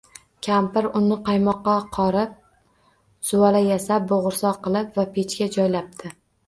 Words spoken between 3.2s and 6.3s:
zuvala yasab bo’g’irsoq qilibdi va pechga joylabdi